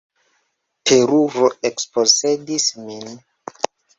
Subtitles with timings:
[0.91, 3.07] Teruro ekposedis min.